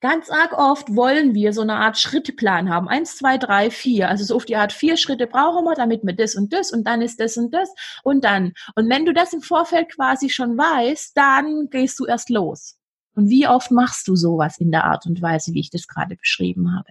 [0.00, 2.88] Ganz arg oft wollen wir so eine Art Schritteplan haben.
[2.88, 4.08] Eins, zwei, drei, vier.
[4.08, 6.84] Also so auf die Art vier Schritte brauchen wir, damit wir das und das und
[6.84, 8.52] dann ist das und das und dann.
[8.74, 12.76] Und wenn du das im Vorfeld quasi schon weißt, dann gehst du erst los.
[13.14, 16.16] Und wie oft machst du sowas in der Art und Weise, wie ich das gerade
[16.16, 16.90] beschrieben habe?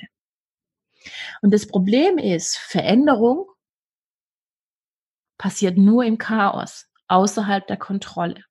[1.41, 3.47] Und das Problem ist, Veränderung
[5.37, 8.43] passiert nur im Chaos, außerhalb der Kontrolle.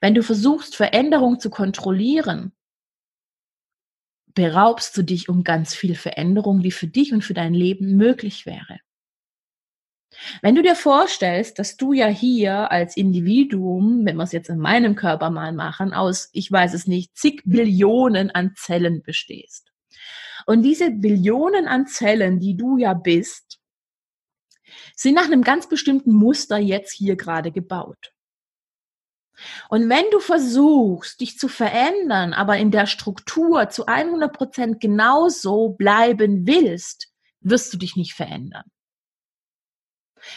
[0.00, 2.52] Wenn du versuchst, Veränderung zu kontrollieren,
[4.34, 8.46] beraubst du dich um ganz viel Veränderung, die für dich und für dein Leben möglich
[8.46, 8.80] wäre.
[10.42, 14.58] Wenn du dir vorstellst, dass du ja hier als Individuum, wenn wir es jetzt in
[14.58, 19.72] meinem Körper mal machen, aus, ich weiß es nicht, zig Billionen an Zellen bestehst.
[20.46, 23.58] Und diese Billionen an Zellen, die du ja bist,
[24.94, 28.11] sind nach einem ganz bestimmten Muster jetzt hier gerade gebaut.
[29.68, 35.70] Und wenn du versuchst, dich zu verändern, aber in der Struktur zu 100 Prozent genauso
[35.70, 37.08] bleiben willst,
[37.40, 38.64] wirst du dich nicht verändern.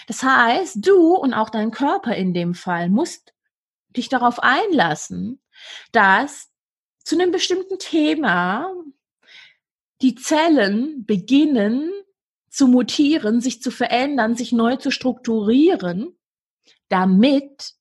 [0.07, 3.33] Das heißt, du und auch dein Körper in dem Fall musst
[3.89, 5.41] dich darauf einlassen,
[5.91, 6.49] dass
[7.03, 8.73] zu einem bestimmten Thema
[10.01, 11.91] die Zellen beginnen
[12.49, 16.17] zu mutieren, sich zu verändern, sich neu zu strukturieren,
[16.89, 17.73] damit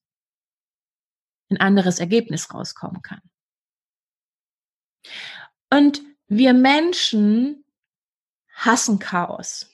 [1.49, 3.21] ein anderes Ergebnis rauskommen kann.
[5.69, 7.65] Und wir Menschen
[8.53, 9.69] hassen Chaos.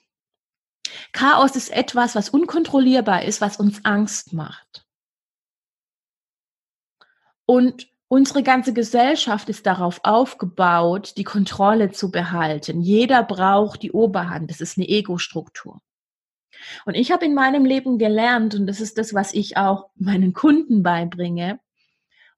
[1.14, 4.86] Chaos ist etwas, was unkontrollierbar ist, was uns Angst macht.
[7.46, 12.82] Und unsere ganze Gesellschaft ist darauf aufgebaut, die Kontrolle zu behalten.
[12.82, 14.50] Jeder braucht die Oberhand.
[14.50, 15.82] Das ist eine Ego-Struktur.
[16.86, 20.34] Und ich habe in meinem Leben gelernt, und das ist das, was ich auch meinen
[20.34, 21.60] Kunden beibringe,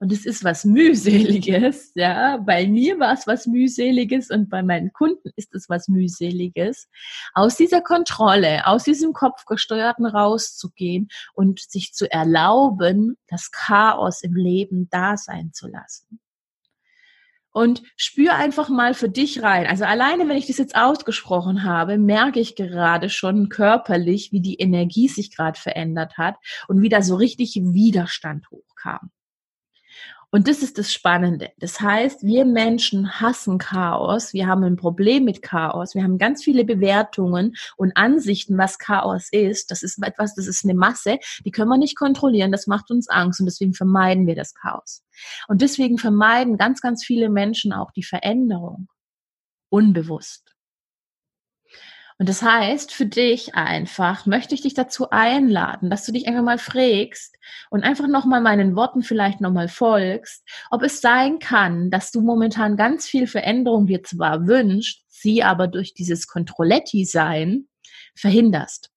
[0.04, 2.36] und es ist was mühseliges, ja.
[2.36, 6.90] Bei mir war es was mühseliges und bei meinen Kunden ist es was mühseliges,
[7.34, 14.90] aus dieser Kontrolle, aus diesem Kopfgesteuerten rauszugehen und sich zu erlauben, das Chaos im Leben
[14.90, 16.20] da sein zu lassen.
[17.54, 19.68] Und spür einfach mal für dich rein.
[19.68, 24.56] Also alleine, wenn ich das jetzt ausgesprochen habe, merke ich gerade schon körperlich, wie die
[24.56, 26.36] Energie sich gerade verändert hat
[26.68, 29.12] und wie da so richtig Widerstand hochkam.
[30.34, 31.52] Und das ist das Spannende.
[31.60, 34.34] Das heißt, wir Menschen hassen Chaos.
[34.34, 35.94] Wir haben ein Problem mit Chaos.
[35.94, 39.70] Wir haben ganz viele Bewertungen und Ansichten, was Chaos ist.
[39.70, 42.52] Das ist etwas, das ist eine Masse, die können wir nicht kontrollieren.
[42.52, 45.04] Das macht uns Angst und deswegen vermeiden wir das Chaos.
[45.48, 48.88] Und deswegen vermeiden ganz, ganz viele Menschen auch die Veränderung.
[49.70, 50.53] Unbewusst.
[52.20, 56.44] Und das heißt, für dich einfach möchte ich dich dazu einladen, dass du dich einfach
[56.44, 57.36] mal fragst
[57.70, 62.78] und einfach nochmal meinen Worten vielleicht nochmal folgst, ob es sein kann, dass du momentan
[62.78, 67.68] ganz viel Veränderung dir zwar wünscht, sie aber durch dieses Controletti-Sein
[68.16, 68.90] verhinderst.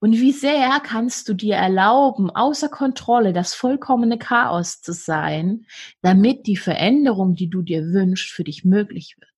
[0.00, 5.66] Und wie sehr kannst du dir erlauben, außer Kontrolle das vollkommene Chaos zu sein,
[6.02, 9.33] damit die Veränderung, die du dir wünschst, für dich möglich wird?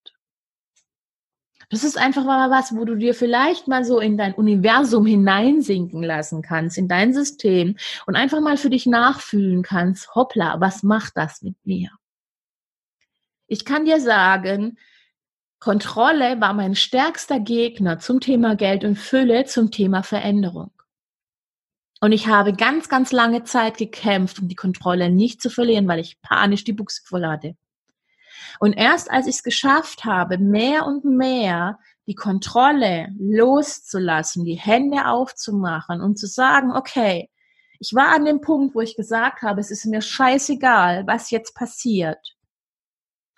[1.68, 6.02] Das ist einfach mal was, wo du dir vielleicht mal so in dein Universum hineinsinken
[6.02, 7.76] lassen kannst, in dein System
[8.06, 11.90] und einfach mal für dich nachfühlen kannst, hoppla, was macht das mit mir?
[13.48, 14.78] Ich kann dir sagen,
[15.58, 20.70] Kontrolle war mein stärkster Gegner zum Thema Geld und Fülle, zum Thema Veränderung.
[22.00, 25.98] Und ich habe ganz, ganz lange Zeit gekämpft, um die Kontrolle nicht zu verlieren, weil
[25.98, 27.56] ich panisch die Buchse voll hatte.
[28.60, 35.06] Und erst als ich es geschafft habe, mehr und mehr die Kontrolle loszulassen, die Hände
[35.06, 37.30] aufzumachen und zu sagen, okay,
[37.78, 41.54] ich war an dem Punkt, wo ich gesagt habe, es ist mir scheißegal, was jetzt
[41.54, 42.36] passiert.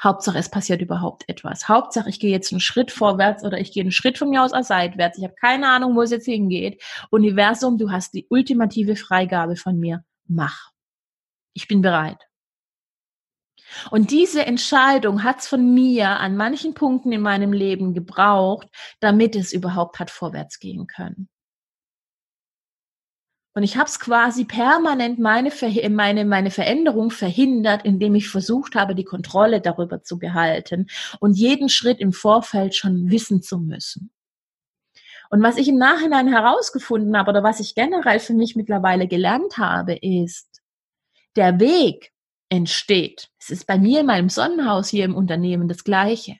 [0.01, 1.69] Hauptsache, es passiert überhaupt etwas.
[1.69, 4.53] Hauptsache, ich gehe jetzt einen Schritt vorwärts oder ich gehe einen Schritt von mir aus
[4.69, 5.19] seitwärts.
[5.19, 6.81] Ich habe keine Ahnung, wo es jetzt hingeht.
[7.11, 10.05] Universum, du hast die ultimative Freigabe von mir.
[10.29, 10.71] Mach.
[11.53, 12.28] Ich bin bereit.
[13.91, 18.69] Und diese Entscheidung hat es von mir an manchen Punkten in meinem Leben gebraucht,
[19.01, 21.29] damit es überhaupt hat vorwärts gehen können.
[23.55, 25.51] Und ich habe es quasi permanent meine,
[25.91, 30.87] meine, meine Veränderung verhindert, indem ich versucht habe, die Kontrolle darüber zu behalten
[31.19, 34.13] und jeden Schritt im Vorfeld schon wissen zu müssen.
[35.31, 39.59] Und was ich im Nachhinein herausgefunden habe oder was ich generell für mich mittlerweile gelernt
[39.59, 40.63] habe, ist,
[41.35, 42.13] der Weg
[42.49, 43.29] entsteht.
[43.39, 46.37] Es ist bei mir in meinem Sonnenhaus hier im Unternehmen das Gleiche.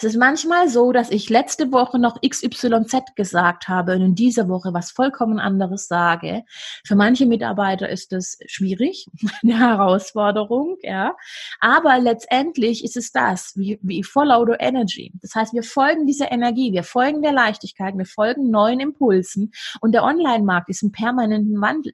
[0.00, 4.48] Es ist manchmal so, dass ich letzte Woche noch XYZ gesagt habe und in dieser
[4.48, 6.44] Woche was vollkommen anderes sage.
[6.86, 9.06] Für manche Mitarbeiter ist das schwierig,
[9.42, 11.16] eine Herausforderung, ja.
[11.58, 15.12] Aber letztendlich ist es das, wie, wie Follow the Energy.
[15.20, 19.50] Das heißt, wir folgen dieser Energie, wir folgen der Leichtigkeit, wir folgen neuen Impulsen
[19.80, 21.92] und der Online-Markt ist im permanenten Wandel.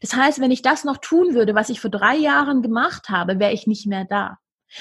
[0.00, 3.38] Das heißt, wenn ich das noch tun würde, was ich vor drei Jahren gemacht habe,
[3.38, 4.38] wäre ich nicht mehr da.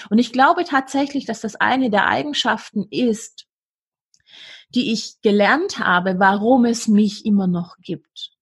[0.09, 3.45] Und ich glaube tatsächlich, dass das eine der Eigenschaften ist,
[4.69, 8.34] die ich gelernt habe, warum es mich immer noch gibt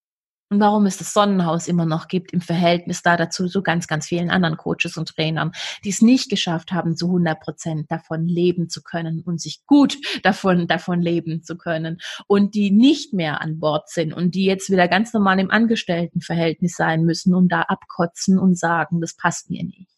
[0.53, 4.05] und warum es das Sonnenhaus immer noch gibt im Verhältnis da dazu so ganz, ganz
[4.05, 5.51] vielen anderen Coaches und Trainern,
[5.83, 9.97] die es nicht geschafft haben, zu 100 Prozent davon leben zu können und sich gut
[10.21, 14.69] davon, davon leben zu können und die nicht mehr an Bord sind und die jetzt
[14.69, 19.63] wieder ganz normal im Angestelltenverhältnis sein müssen und da abkotzen und sagen, das passt mir
[19.63, 19.89] nicht.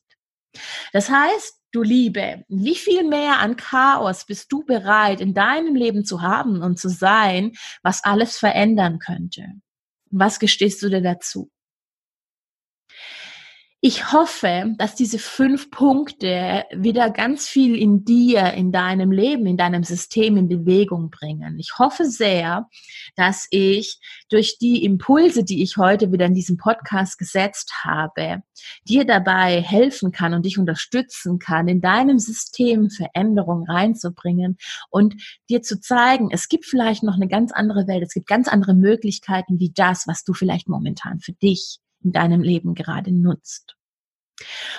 [0.93, 6.05] Das heißt, du Liebe, wie viel mehr an Chaos bist du bereit in deinem Leben
[6.05, 7.51] zu haben und zu sein,
[7.83, 9.43] was alles verändern könnte?
[10.11, 11.49] Was gestehst du dir dazu?
[13.87, 19.57] Ich hoffe, dass diese fünf Punkte wieder ganz viel in dir, in deinem Leben, in
[19.57, 21.59] deinem System in Bewegung bringen.
[21.59, 22.67] Ich hoffe sehr,
[23.15, 23.99] dass ich
[24.31, 28.41] durch die Impulse, die ich heute wieder in diesem Podcast gesetzt habe,
[28.89, 34.57] dir dabei helfen kann und dich unterstützen kann, in deinem System Veränderung reinzubringen
[34.89, 35.13] und
[35.47, 38.73] dir zu zeigen, es gibt vielleicht noch eine ganz andere Welt, es gibt ganz andere
[38.73, 43.75] Möglichkeiten wie das, was du vielleicht momentan für dich in deinem Leben gerade nutzt.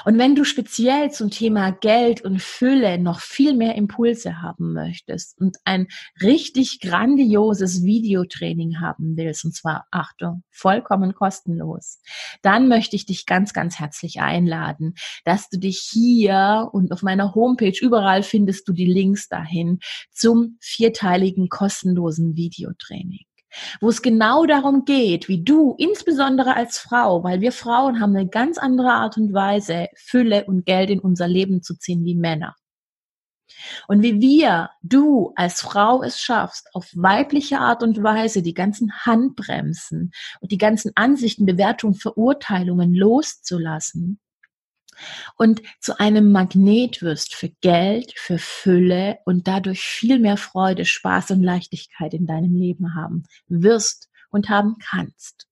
[0.04, 5.38] Und wenn du speziell zum Thema Geld und Fülle noch viel mehr Impulse haben möchtest
[5.40, 5.88] und ein
[6.20, 12.00] richtig grandioses Videotraining haben willst, und zwar, Achtung, vollkommen kostenlos,
[12.42, 17.34] dann möchte ich dich ganz, ganz herzlich einladen, dass du dich hier und auf meiner
[17.34, 19.78] Homepage, überall findest du die Links dahin
[20.12, 23.24] zum vierteiligen kostenlosen Videotraining
[23.80, 28.28] wo es genau darum geht, wie du, insbesondere als Frau, weil wir Frauen haben eine
[28.28, 32.54] ganz andere Art und Weise, Fülle und Geld in unser Leben zu ziehen wie Männer.
[33.88, 38.92] Und wie wir, du als Frau es schaffst, auf weibliche Art und Weise die ganzen
[38.92, 44.20] Handbremsen und die ganzen Ansichten, Bewertungen, Verurteilungen loszulassen
[45.36, 51.32] und zu einem Magnet wirst für Geld, für Fülle und dadurch viel mehr Freude, Spaß
[51.32, 55.46] und Leichtigkeit in deinem Leben haben wirst und haben kannst.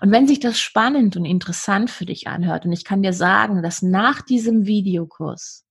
[0.00, 3.62] Und wenn sich das spannend und interessant für dich anhört, und ich kann dir sagen,
[3.62, 5.64] dass nach diesem Videokurs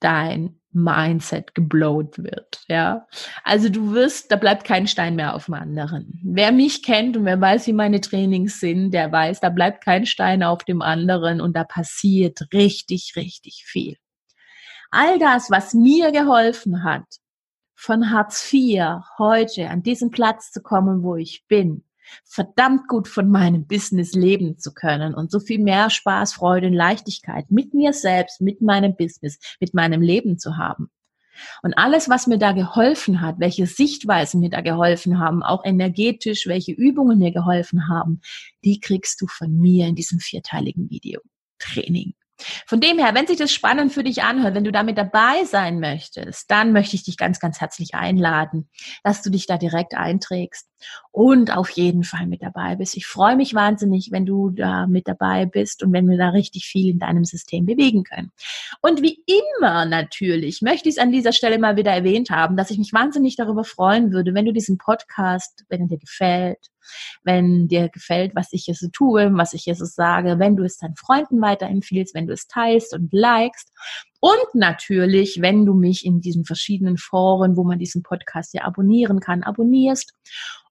[0.00, 3.06] dein Mindset geblowt wird, ja.
[3.42, 6.20] Also du wirst, da bleibt kein Stein mehr auf dem anderen.
[6.22, 10.04] Wer mich kennt und wer weiß, wie meine Trainings sind, der weiß, da bleibt kein
[10.06, 13.96] Stein auf dem anderen und da passiert richtig, richtig viel.
[14.90, 17.06] All das, was mir geholfen hat,
[17.74, 18.82] von Hartz IV
[19.18, 21.84] heute an diesen Platz zu kommen, wo ich bin,
[22.24, 26.74] verdammt gut von meinem Business leben zu können und so viel mehr Spaß, Freude und
[26.74, 30.90] Leichtigkeit mit mir selbst, mit meinem Business, mit meinem Leben zu haben.
[31.62, 36.46] Und alles, was mir da geholfen hat, welche Sichtweisen mir da geholfen haben, auch energetisch,
[36.46, 38.20] welche Übungen mir geholfen haben,
[38.64, 41.20] die kriegst du von mir in diesem vierteiligen Video.
[41.58, 42.14] Training.
[42.66, 45.80] Von dem her, wenn sich das spannend für dich anhört, wenn du damit dabei sein
[45.80, 48.68] möchtest, dann möchte ich dich ganz, ganz herzlich einladen,
[49.02, 50.68] dass du dich da direkt einträgst
[51.10, 52.96] und auf jeden Fall mit dabei bist.
[52.96, 56.66] Ich freue mich wahnsinnig, wenn du da mit dabei bist und wenn wir da richtig
[56.66, 58.30] viel in deinem System bewegen können.
[58.80, 62.70] Und wie immer natürlich möchte ich es an dieser Stelle mal wieder erwähnt haben, dass
[62.70, 66.68] ich mich wahnsinnig darüber freuen würde, wenn du diesen Podcast, wenn er dir gefällt,
[67.22, 70.64] wenn dir gefällt, was ich hier so tue, was ich hier so sage, wenn du
[70.64, 73.72] es deinen Freunden weiterempfiehlst, wenn du es teilst und likest.
[74.20, 79.20] Und natürlich, wenn du mich in diesen verschiedenen Foren, wo man diesen Podcast ja abonnieren
[79.20, 80.12] kann, abonnierst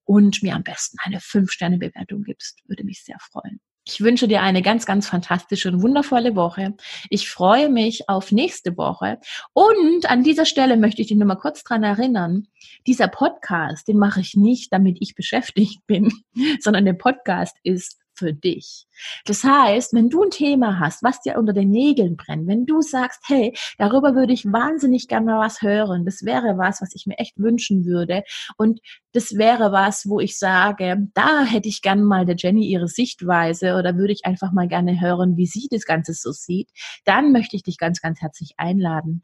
[0.03, 3.59] und mir am besten eine 5-Sterne-Bewertung gibst, würde mich sehr freuen.
[3.89, 6.75] Ich wünsche dir eine ganz, ganz fantastische und wundervolle Woche.
[7.09, 9.17] Ich freue mich auf nächste Woche.
[9.53, 12.47] Und an dieser Stelle möchte ich dich nur mal kurz dran erinnern,
[12.85, 16.11] dieser Podcast, den mache ich nicht, damit ich beschäftigt bin,
[16.59, 18.87] sondern der Podcast ist für dich.
[19.25, 22.81] Das heißt, wenn du ein Thema hast, was dir unter den Nägeln brennt, wenn du
[22.81, 27.05] sagst, hey, darüber würde ich wahnsinnig gerne mal was hören, das wäre was, was ich
[27.05, 28.23] mir echt wünschen würde
[28.57, 28.79] und
[29.13, 33.75] das wäre was, wo ich sage, da hätte ich gerne mal der Jenny ihre Sichtweise
[33.75, 36.69] oder würde ich einfach mal gerne hören, wie sie das Ganze so sieht,
[37.05, 39.23] dann möchte ich dich ganz, ganz herzlich einladen.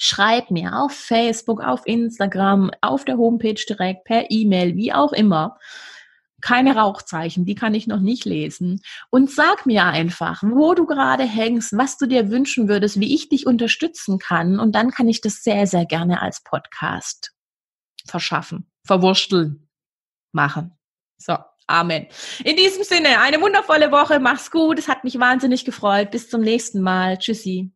[0.00, 5.58] Schreib mir auf Facebook, auf Instagram, auf der Homepage direkt, per E-Mail, wie auch immer
[6.40, 8.80] keine Rauchzeichen, die kann ich noch nicht lesen.
[9.10, 13.28] Und sag mir einfach, wo du gerade hängst, was du dir wünschen würdest, wie ich
[13.28, 14.60] dich unterstützen kann.
[14.60, 17.32] Und dann kann ich das sehr, sehr gerne als Podcast
[18.06, 19.68] verschaffen, verwursteln,
[20.32, 20.72] machen.
[21.18, 21.36] So,
[21.68, 22.06] Amen.
[22.44, 24.20] In diesem Sinne, eine wundervolle Woche.
[24.20, 24.78] Mach's gut.
[24.78, 26.10] Es hat mich wahnsinnig gefreut.
[26.10, 27.18] Bis zum nächsten Mal.
[27.18, 27.70] Tschüssi.